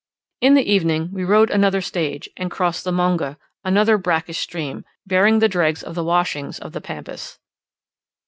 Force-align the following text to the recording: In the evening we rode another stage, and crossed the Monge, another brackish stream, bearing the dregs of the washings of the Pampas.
In 0.41 0.55
the 0.55 0.63
evening 0.67 1.11
we 1.13 1.23
rode 1.23 1.51
another 1.51 1.79
stage, 1.79 2.27
and 2.35 2.49
crossed 2.49 2.83
the 2.83 2.91
Monge, 2.91 3.35
another 3.63 3.99
brackish 3.99 4.39
stream, 4.39 4.83
bearing 5.05 5.37
the 5.37 5.47
dregs 5.47 5.83
of 5.83 5.93
the 5.93 6.03
washings 6.03 6.57
of 6.57 6.71
the 6.71 6.81
Pampas. 6.81 7.37